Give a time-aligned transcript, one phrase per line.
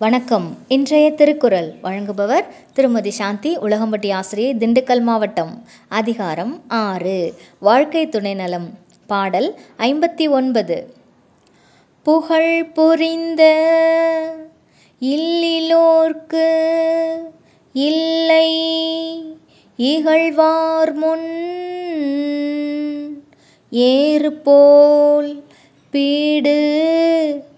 [0.00, 0.56] வணக்கம்.
[0.68, 5.64] இன்றைய திருக்குறள் வழங்குபவர் திருமதி சாந்தி உலகம்பட்டி ஆசிரியை திண்டுக்கல் மாவட்டம்.
[5.88, 7.34] அதிகாரம் ஆறு.
[7.58, 10.94] வாழ்க்கை துணை நலம் பாடல் ஐம்பத்தி ஒன்பது.
[12.02, 13.42] புகழ் புரிந்த
[15.00, 16.48] இல்லிலோர்க்கு
[17.72, 18.50] இல்லை
[19.76, 21.28] இகழ்வார் முன்
[23.70, 25.44] ஏறு போல்
[25.90, 26.58] பீடு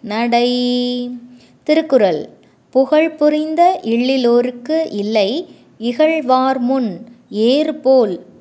[0.00, 0.56] நடை.
[1.68, 2.20] திருக்குறள்.
[2.74, 5.30] புகழ் புரிந்த இல்லிலோர்க்கு இல்லை
[5.80, 6.88] இகழ்வார் முன்
[7.46, 7.74] ஏறு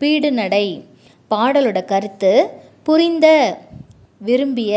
[0.00, 0.66] பீடு நடை.
[1.30, 2.32] பாடலோட கருத்து
[2.82, 3.26] புரிந்த
[4.18, 4.74] விரும்பிய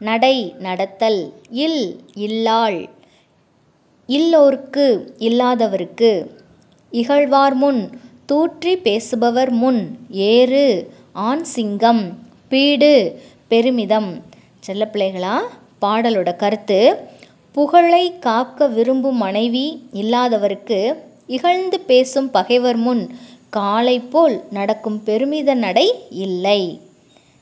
[0.00, 1.20] நடை நடத்தல்
[1.64, 1.84] இல்
[2.18, 2.80] இல்லாள்
[4.08, 4.86] இல்லோர்க்கு
[5.28, 6.12] இல்லாதவருக்கு.
[6.92, 7.82] இகழ்வார் முன்
[8.26, 9.82] தூற்றி பேசுபவர் முன்
[10.30, 10.66] ஏறு
[11.12, 12.04] ஆண் சிங்கம்
[12.48, 12.94] பீடு
[13.48, 14.10] பெருமிதம்.
[14.66, 15.36] செல்லப்பிள்ளைகளா
[15.82, 16.80] பாடலோட கருத்து
[17.52, 20.94] புகழை காக்க விரும்பும் மனைவி இல்லாதவருக்கு
[21.26, 23.16] இகழ்ந்து பேசும் பகைவர் முன்
[23.50, 26.80] காலை போல் நடக்கும் பெருமித நடை இல்லை.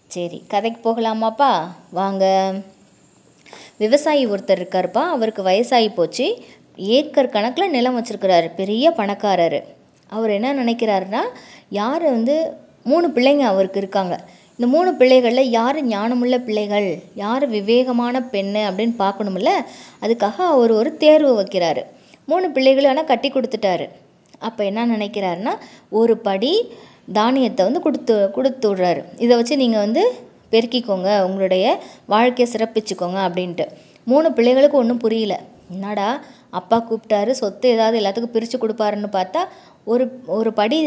[0.07, 1.67] சரி கதைக்கு போகலாமாப்பா?
[1.91, 2.55] வாங்க.
[3.77, 5.05] விவசாயி ஒருத்தர் இருக்காருப்பா.
[5.09, 6.45] அவருக்கு வயசாகி போச்சு.
[6.77, 8.55] ஏக்கர் கணக்கில் நிலம் வச்சுருக்கிறாரு.
[8.57, 9.65] பெரிய பணக்காரர்.
[10.09, 11.23] அவர் என்ன நினைக்கிறாருன்னா
[11.71, 14.25] யார் வந்து மூணு பிள்ளைங்க அவருக்கு இருக்காங்க.
[14.61, 16.89] இந்த மூணு பிள்ளைகளில் யார் ஞானமுள்ள பிள்ளைகள்?
[17.21, 19.51] யார் விவேகமான பெண் அப்படின்னு பார்க்கணுமில்ல
[20.03, 21.83] அதுக்காக அவர் ஒரு தேர்வு வைக்கிறாரு.
[22.31, 23.87] மூணு பிள்ளைகளும் ஆனால் கட்டி கொடுத்துட்டாரு.
[24.49, 25.55] அப்போ என்ன நினைக்கிறாருன்னா
[26.01, 26.53] ஒரு படி
[27.21, 29.03] தானியத்தை வந்து கொடுத்து கொடுத்து விட்றாரு.
[29.25, 30.05] இதை வச்சு நீங்கள் வந்து
[30.53, 31.65] பெருக்கிக்கோங்க உங்களுடைய
[32.15, 33.67] வாழ்க்கையை சிறப்பிச்சுக்கோங்க அப்படின்ட்டு.
[34.13, 35.35] மூணு பிள்ளைகளுக்கு ஒன்றும் புரியல.
[35.75, 36.11] என்னடா
[36.61, 39.43] அப்பா கூப்பிட்டாரு சொத்து ஏதாவது எல்லாத்துக்கும் பிரித்து கொடுப்பாருன்னு பார்த்தா
[39.93, 40.07] ஒரு
[40.39, 40.79] ஒரு படி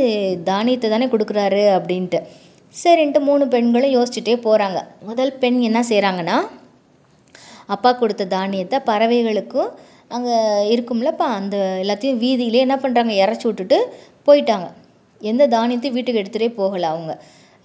[0.54, 2.22] தானியத்தை தானே கொடுக்குறாரு அப்படின்ட்டு.
[2.76, 6.38] சரின்ட்டு மூணு பெண்களும் யோசிச்சுட்டே போகிறாங்க முதல் பெண் என்ன செய்கிறாங்கன்னா
[7.68, 9.70] அப்பா கொடுத்த தானியத்தை பறவைகளுக்கும்
[10.16, 10.38] அங்கே
[10.74, 13.78] இருக்கும்லப்பா அந்த எல்லாத்தையும் வீதியிலே என்ன பண்ணுறாங்க இறச்சி விட்டுட்டு
[14.28, 14.68] போயிட்டாங்க.
[15.22, 17.14] எந்த தானியத்தையும் வீட்டுக்கு எடுத்துகிட்டே போகலை அவங்க.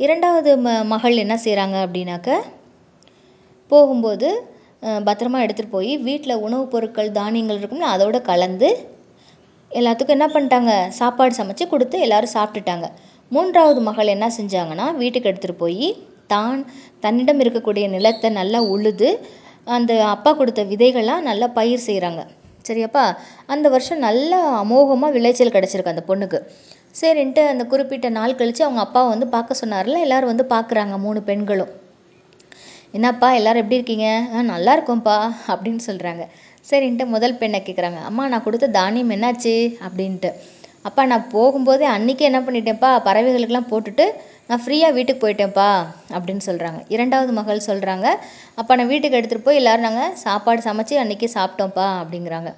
[0.00, 2.31] இரண்டாவது ம மகள் என்ன செய்கிறாங்க அப்படின்னாக்க
[3.71, 4.28] போகும்போது
[5.09, 8.69] பத்திரமா எடுத்துகிட்டு போய் வீட்டில் உணவுப் பொருட்கள் தானியங்கள் இருக்கும்ல அதோடு கலந்து
[9.71, 12.87] எல்லாத்துக்கும் என்ன பண்ணிட்டாங்க சாப்பாடு சமைச்சு கொடுத்து எல்லோரும் சாப்பிட்டுட்டாங்க.
[13.31, 15.89] மூன்றாவது மகள் என்ன செஞ்சாங்கன்னா வீட்டுக்கு எடுத்துகிட்டு போய்
[16.27, 16.61] தான்
[17.00, 19.11] தன்னிடம் இருக்கக்கூடிய நிலத்தை நல்லா உழுது
[19.66, 22.22] அந்த அப்பா கொடுத்த விதைகள்லாம் நல்லா பயிர் செய்கிறாங்க
[22.69, 23.05] சரியாப்பா?
[23.47, 26.38] அந்த வருஷம் நல்ல அமோகமாக விளைச்சல் கிடச்சிருக்கு அந்த பொண்ணுக்கு.
[27.00, 31.71] சரின்ட்டு அந்த குறிப்பிட்ட நாள் கழித்து அவங்க அப்பாவை வந்து பார்க்க சொன்னார்ல எல்லோரும் வந்து பார்க்குறாங்க மூணு பெண்களும்.
[32.93, 34.09] என்னப்பா எல்லோரும் எப்படி இருக்கீங்க?
[34.34, 35.17] ஆ நல்லா இருக்கோம்ப்பா
[35.49, 36.25] அப்படின்னு சொல்கிறாங்க
[36.71, 39.55] சரின்ட்டு முதல் பெண்ணை கேட்குறாங்க அம்மா நான் கொடுத்த தானியம் என்னாச்சு?
[39.87, 40.31] அப்படின்ட்டு.
[40.88, 42.91] அப்பா நான் போகும்போதே அன்றைக்கே என்ன பண்ணிட்டேன்ப்பா?
[43.06, 44.04] பறவைகளுக்கெல்லாம் போட்டுட்டு
[44.49, 45.69] நான் ஃப்ரீயாக வீட்டுக்கு போயிட்டேன்ப்பா
[46.16, 48.06] அப்படின்னு சொல்கிறாங்க இரண்டாவது மகள் சொல்கிறாங்க
[48.60, 52.50] அப்பா நான் வீட்டுக்கு எடுத்துகிட்டு போய் எல்லோரும் நாங்கள் சாப்பாடு சமைச்சி அன்றைக்கி சாப்பிட்டோம்ப்பா அப்படிங்கிறாங்க.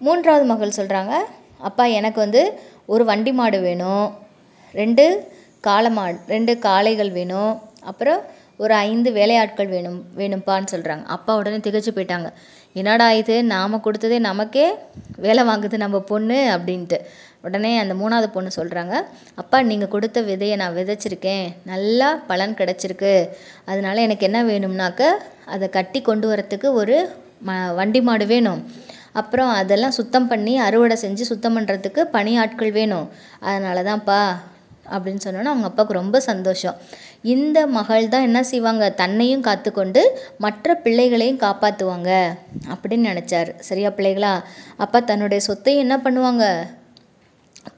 [0.00, 1.12] மூன்றாவது மகள் சொல்கிறாங்க
[1.68, 2.42] அப்பா எனக்கு வந்து
[2.86, 4.06] ஒரு வண்டி மாடு வேணும்
[4.74, 5.04] ரெண்டு
[5.64, 7.52] காளை மாடு ரெண்டு காளைகள் வேணும்
[7.90, 8.20] அப்புறம்
[8.58, 12.28] ஒரு ஐந்து வேலையாட்கள் வேணும் வேணும்ப்பான்னு சொல்கிறாங்க அப்பா உடனே திகச்சு போயிட்டாங்க.
[12.72, 13.34] என்னடா இது?
[13.52, 14.66] நாம் கொடுத்ததே நமக்கே
[15.26, 16.98] வேலை வாங்குது நம்ம பொண்ணு அப்படின்ட்டு.
[17.42, 18.94] உடனே அந்த மூணாவது பொண்ணு சொல்கிறாங்க
[19.34, 21.46] அப்பா நீங்கள் கொடுத்த விதையை நான் விதைச்சிருக்கேன்.
[21.64, 23.12] நல்லா பலன் கிடச்சிருக்கு.
[23.64, 25.02] அதனால எனக்கு என்ன வேணும்னாக்க
[25.54, 26.96] அதை கட்டி கொண்டு வரத்துக்கு ஒரு
[27.46, 28.62] ம வண்டி மாடு வேணும்.
[29.12, 33.08] அப்புறம் அதெல்லாம் சுத்தம் பண்ணி அறுவடை செஞ்சு சுத்தம் பண்ணுறதுக்கு பணியாட்கள் வேணும்.
[33.40, 34.20] அதனால தான்ப்பா
[34.90, 36.76] அப்படின்னு சொன்னோன்னே அவங்க அப்பாவுக்கு ரொம்ப சந்தோஷம்.
[37.22, 38.90] இந்த மகள் தான் என்ன செய்வாங்க?
[38.90, 42.36] தன்னையும் காத்துக்கொண்டு மற்ற பிள்ளைகளையும் காப்பாற்றுவாங்க
[42.68, 43.58] அப்படின்னு நினச்சார்.
[43.58, 44.42] சரியா பிள்ளைகளா?
[44.76, 46.66] அப்பா தன்னுடைய சொத்தையும் என்ன பண்ணுவாங்க?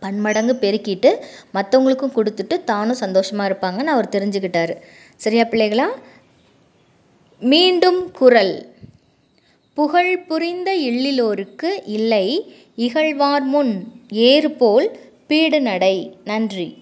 [0.00, 1.10] பன்மடங்கு பெருக்கிட்டு
[1.54, 4.76] மற்றவங்களுக்கும் கொடுத்துட்டு தானும் சந்தோஷமாக இருப்பாங்கன்னு அவர் தெரிஞ்சுக்கிட்டாரு.
[5.16, 5.86] சரியா பிள்ளைகளா?
[7.38, 8.68] மீண்டும் குரல்.
[9.74, 16.16] புகழ் புரிந்த இல்லிலோருக்கு இல்லை இகழ்வார் முன் ஏறுபோல் பீடு நடை.
[16.24, 16.79] நன்றி.